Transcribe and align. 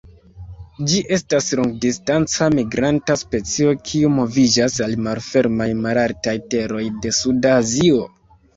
Ĝi 0.91 1.01
estas 1.17 1.49
longdistanca 1.59 2.47
migranta 2.61 3.17
specio 3.23 3.75
kiu 3.91 4.11
moviĝas 4.15 4.81
al 4.89 4.97
malfermaj 5.11 5.71
malaltaj 5.85 6.37
teroj 6.57 6.83
de 7.07 7.17
suda 7.23 7.57
Azio. 7.63 8.05